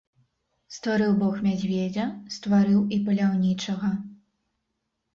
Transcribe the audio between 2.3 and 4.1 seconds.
стварыў і паляўнічага.